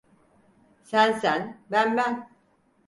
[0.83, 2.29] Sen sen, ben ben.